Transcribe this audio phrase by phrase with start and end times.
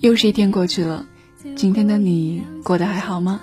[0.00, 1.06] 又是一天过去了，
[1.56, 3.40] 今天的你过得还好吗？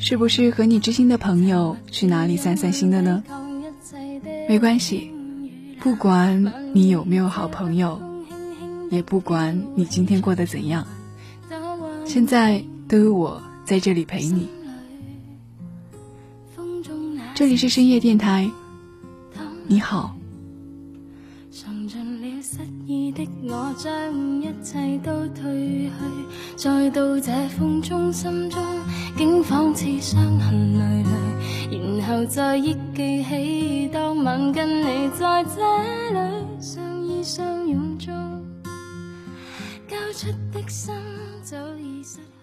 [0.00, 3.22] 是不是和你知心的朋友去哪里散散心的呢？
[4.48, 5.12] 没关系，
[5.78, 8.00] 不管你有没有好朋友，
[8.90, 10.84] 也不管你今天过得怎样，
[12.04, 14.48] 现在都有我在这里陪你。
[17.34, 18.50] 这里是深夜电台，
[19.68, 20.16] 你好。
[21.52, 25.90] 尝尽了失意的我将一切都褪去，
[26.56, 28.62] 再到这风中，心中
[29.16, 35.60] 竟仿似伤痕累累，然后再忆记起当晚跟你在这
[36.12, 38.14] 里相依相拥中，
[39.88, 40.94] 交出的心
[41.42, 42.39] 早已失去。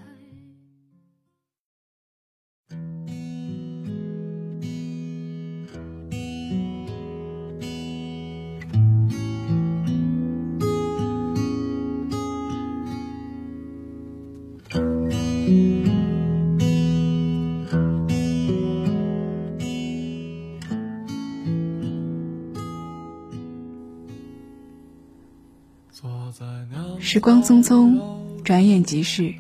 [27.08, 28.02] 时光匆匆，
[28.44, 29.34] 转眼即逝。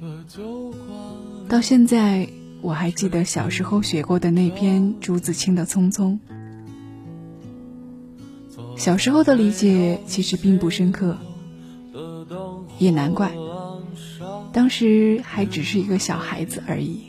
[1.49, 2.29] 到现在，
[2.61, 6.17] 我还记得小时候学过的那篇朱自清的《匆匆》。
[8.77, 11.17] 小时候的理解其实并不深刻，
[12.79, 13.33] 也难怪，
[14.53, 17.01] 当时还只是一个小孩子而已，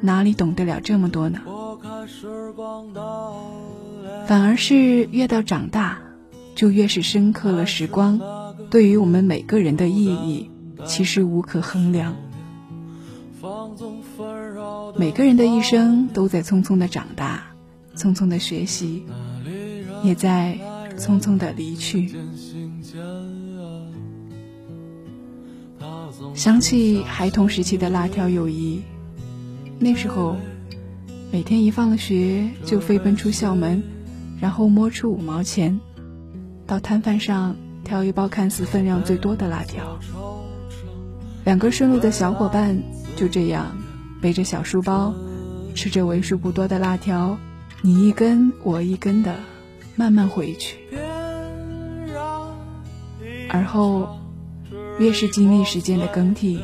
[0.00, 1.42] 哪里懂得了这么多呢？
[4.26, 5.98] 反而是越到长大，
[6.54, 8.18] 就越是深刻了时光。
[8.70, 10.50] 对于我们每个人的意义，
[10.84, 12.14] 其实无可衡量。
[14.96, 17.44] 每个人的一生都在匆匆的长大，
[17.96, 19.04] 匆匆的学习，
[20.02, 20.58] 也在
[20.98, 22.14] 匆匆的离去。
[26.34, 28.82] 想起孩童时期的辣条友谊，
[29.78, 30.36] 那时候
[31.32, 33.82] 每天一放了学就飞奔出校门，
[34.40, 35.80] 然后摸出五毛钱，
[36.66, 37.56] 到摊贩上。
[37.88, 39.98] 挑一包看似分量最多的辣条，
[41.46, 42.82] 两个顺路的小伙伴
[43.16, 43.78] 就这样
[44.20, 45.14] 背着小书包，
[45.74, 47.38] 吃着为数不多的辣条，
[47.80, 49.36] 你一根我一根的
[49.96, 50.76] 慢慢回去。
[53.48, 54.18] 而后，
[54.98, 56.60] 越是经历时间的更替，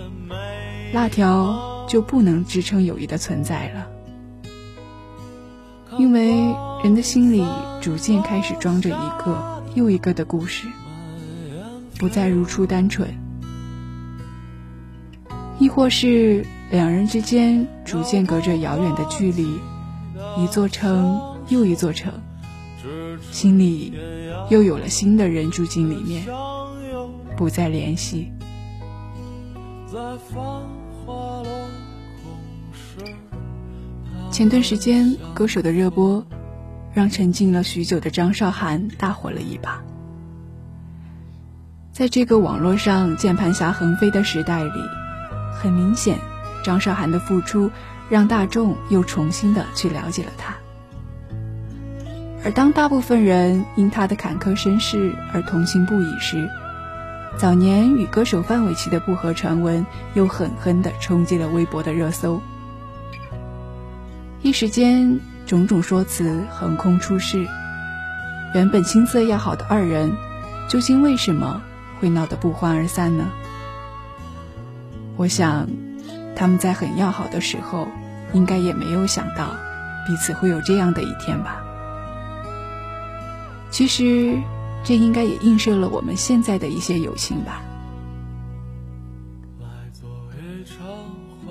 [0.93, 3.87] 辣条就不能支撑友谊的存在了，
[5.99, 7.43] 因为人的心里
[7.81, 10.69] 逐渐开始装着一个又一个的故事。
[11.99, 13.09] 不再如初单纯，
[15.59, 19.59] 亦或是两人之间逐渐隔着遥远的距离，
[20.37, 22.13] 一座城又一座城，
[23.31, 23.93] 心里
[24.51, 26.27] 又有了新的人住进里面，
[27.37, 28.31] 不再联系。
[34.31, 36.27] 前段时间歌手的热播，
[36.93, 39.81] 让沉静了许久的张韶涵大火了一把。
[41.95, 44.83] 在这个网络上键盘侠横飞的时代里，
[45.53, 46.19] 很明显，
[46.65, 47.71] 张韶涵的付出
[48.09, 50.57] 让大众又重新的去了解了她。
[52.45, 56.51] 而当大部分人因她的坎坷身世而同情不已时，
[57.37, 62.41] 早年与歌手范玮琪的不和传闻又狠狠地冲击了微博的热搜。
[64.43, 67.47] 一时间，种种说辞横空出世，
[68.53, 70.11] 原本青涩要好的二人，
[70.69, 71.63] 究竟为什么？
[72.01, 73.31] 会闹得不欢而散呢？
[75.17, 75.69] 我想，
[76.35, 77.87] 他们在很要好的时候，
[78.33, 79.55] 应该也没有想到
[80.07, 81.63] 彼此会有这样的一天吧。
[83.71, 84.37] 其实，
[84.85, 87.63] 这应该也映射了我们现在的一些友情吧。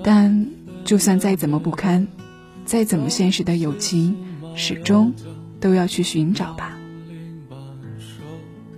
[0.02, 0.46] 但
[0.84, 2.06] 就算再怎么不堪，
[2.66, 4.16] 再怎么现实的友情，
[4.54, 5.14] 始终
[5.60, 6.78] 都要去寻找吧。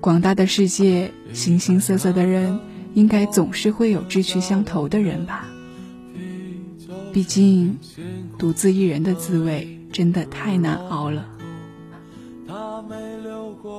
[0.00, 2.58] 广大的世界，形形色色的人，
[2.94, 5.46] 应该总是会有志趣相投的人吧。
[7.12, 7.78] 毕竟，
[8.38, 11.26] 独自一人的滋味真的太难熬了。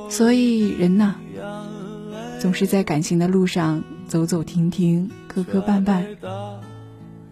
[0.09, 1.15] 所以，人呐，
[2.39, 6.03] 总是在感情的路上走走停停，磕磕绊绊，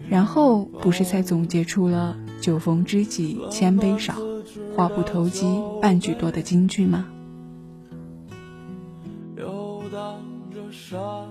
[0.07, 4.15] 然后不是才总结出了“酒逢知己千杯少，
[4.75, 5.45] 话不投机
[5.81, 7.07] 半句多”的金句吗？
[10.95, 11.29] 大了，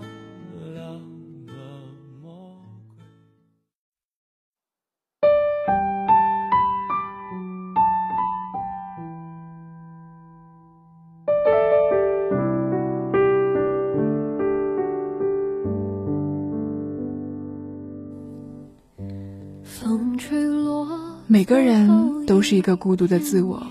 [21.27, 23.63] 每个人都是一个孤独的自我，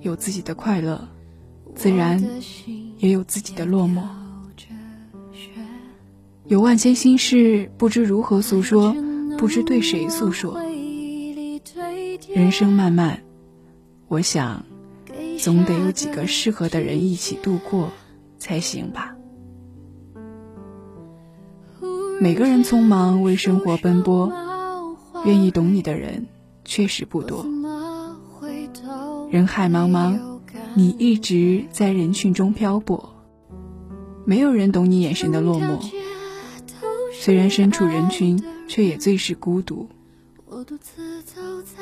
[0.00, 1.06] 有自己的快乐，
[1.74, 2.18] 自然
[2.96, 4.25] 也有自己的落寞。
[6.48, 8.94] 有万千心事，不知如何诉说，
[9.36, 10.60] 不知对谁诉说。
[12.32, 13.20] 人生漫漫，
[14.06, 14.64] 我想，
[15.38, 17.90] 总得有几个适合的人一起度过，
[18.38, 19.16] 才行吧。
[22.20, 24.32] 每个人匆忙为生活奔波，
[25.24, 26.28] 愿意懂你的人
[26.64, 27.44] 确实不多。
[29.32, 30.16] 人海茫茫，
[30.74, 33.16] 你一直在人群中漂泊，
[34.24, 35.84] 没有人懂你眼神的落寞。
[37.26, 39.88] 虽然身处人群，却也最是孤独。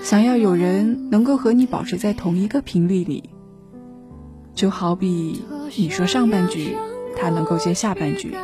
[0.02, 3.28] 想要有人能够和你保持在同一个频率里，
[4.54, 5.44] 就好比
[5.76, 6.74] 你说上半句，
[7.14, 8.34] 他能够接下半句。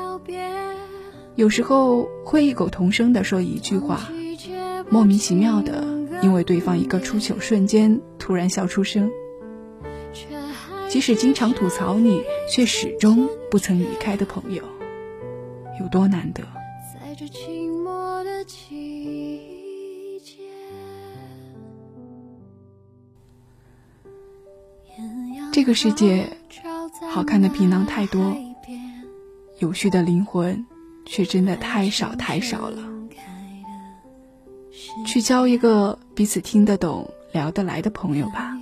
[1.36, 4.10] 有时候会异口同声地说一句话，
[4.90, 5.82] 莫名其妙的，
[6.22, 9.10] 因为对方一个出糗瞬间突然笑出声。
[10.90, 14.62] 即使经常吐槽你，却始终不曾离开的朋友，
[15.80, 16.42] 有多难得？
[25.52, 26.28] 这个世界，
[27.10, 28.36] 好看的皮囊太多，
[29.58, 30.66] 有趣的灵魂。
[31.06, 32.84] 却真的太少太少了。
[35.04, 38.56] 去交一个彼此听得懂、聊得来的朋友吧，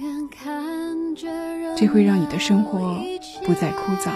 [1.77, 3.03] 这会让你的生活
[3.45, 4.12] 不再枯燥。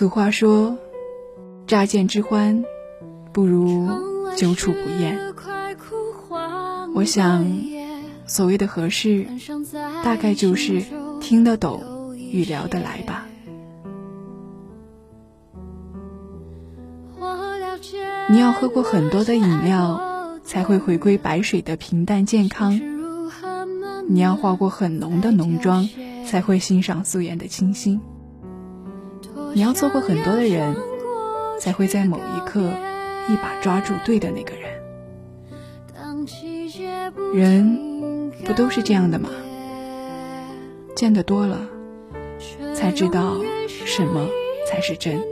[0.00, 0.78] 俗话说
[1.68, 2.64] ：“乍见之欢，
[3.34, 3.86] 不如
[4.34, 5.18] 久处不厌。”
[6.96, 7.46] 我想，
[8.24, 9.26] 所谓的合适，
[10.02, 10.82] 大概就是
[11.20, 13.26] 听得懂与聊得来吧。
[18.30, 20.00] 你要喝过很多的饮料，
[20.42, 22.80] 才会回归白水的平淡健康；
[24.08, 25.86] 你要化过很浓的浓妆，
[26.26, 28.00] 才会欣赏素颜的清新；
[29.54, 30.76] 你要错过很多的人，
[31.58, 32.60] 才会在某一刻
[33.28, 34.70] 一把抓住对的那个人。
[37.34, 39.28] 人不都是这样的吗？
[40.94, 41.58] 见得多了，
[42.74, 44.28] 才知道什么
[44.66, 45.22] 才是真。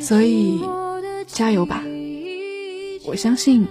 [0.00, 0.60] 所以，
[1.26, 1.82] 加油吧！
[3.06, 3.66] 我相信，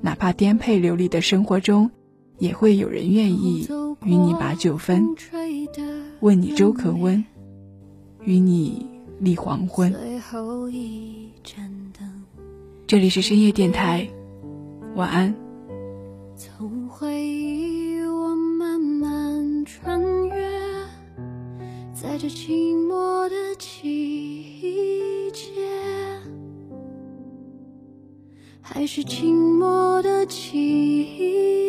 [0.00, 1.90] 哪怕颠沛流离的生活中，
[2.38, 3.68] 也会有人愿意
[4.02, 5.14] 与你把酒分，
[6.24, 7.22] 问你粥可温，
[8.22, 8.86] 与你
[9.20, 9.94] 立黄昏。
[12.86, 14.08] 这里是深夜电台，
[14.94, 15.34] 晚安。
[16.34, 20.50] 从回忆我慢慢穿越，
[21.92, 25.50] 在这寂寞的季节。
[28.62, 31.63] 还是静默的季